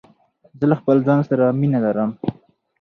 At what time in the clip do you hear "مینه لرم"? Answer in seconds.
1.59-2.09